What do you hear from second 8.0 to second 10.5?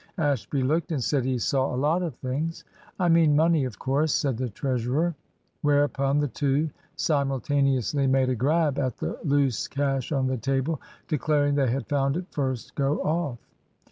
made a grab at the loose cash on the